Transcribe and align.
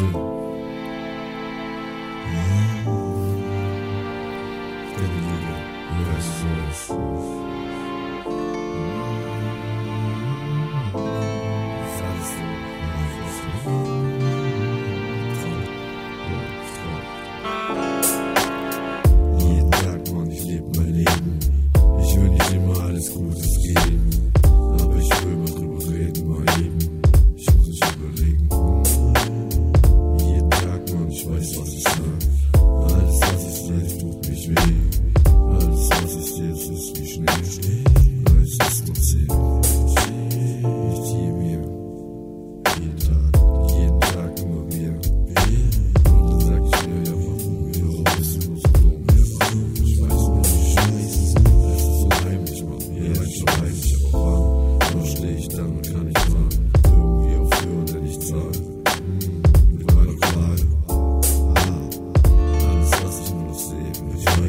azul. 0.00 0.12
Hum, 2.86 3.40
delírio, 4.96 5.56
Deus. 6.04 7.19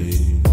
away. 0.00 0.49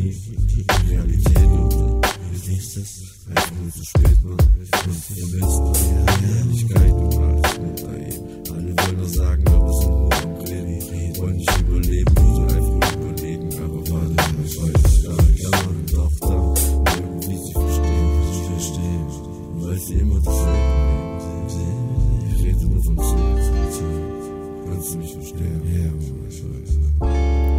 die 0.00 0.64
Realität 0.88 1.36
und 1.36 2.06
wie 2.30 2.36
siehst 2.38 2.76
es, 2.78 3.02
wenn 3.26 3.64
du 3.64 3.70
zu 3.70 3.84
spät 3.84 4.24
mal 4.24 4.32
und 4.32 4.40
vermisst 4.40 5.60
meine 5.60 6.34
Herrlichkeit 6.34 6.92
und 6.92 7.14
alles 7.16 7.58
mit 7.60 7.82
daheim. 7.82 8.20
Alle 8.50 8.76
wollen 8.76 8.98
das 8.98 9.12
sagen, 9.12 9.48
aber 9.48 9.72
sind 9.74 9.90
nur 9.90 10.14
am 10.14 10.34
Reden, 10.40 11.18
wollen 11.18 11.36
nicht 11.36 11.60
überleben, 11.60 12.14
so 12.16 12.42
einfach 12.42 12.96
überlegen, 12.96 13.54
aber 13.56 13.90
warte, 13.90 14.14
ich 14.44 14.62
weiß 14.62 15.02
gar 15.02 15.22
nicht, 15.26 15.40
ja 15.40 15.50
man, 15.50 15.86
doch 15.92 16.12
da, 16.20 16.54
irgendwie 16.96 17.36
sie 17.36 17.52
verstehen, 17.52 18.08
sie 18.32 18.44
verstehen, 18.52 19.06
weil 19.54 19.78
sie 19.78 19.94
immer 19.94 20.20
dasselbe 20.20 21.46
nehmen, 21.56 22.34
ich 22.34 22.44
rede 22.44 22.66
nur 22.66 22.82
vom 22.84 22.98
Ziel, 22.98 23.38
kannst 24.66 24.94
du 24.94 24.98
mich 24.98 25.12
verstehen, 25.12 25.62
ja, 25.66 25.92
ich 26.00 26.10
weiß, 26.10 26.34
ich 26.34 27.00
weiß. 27.00 27.49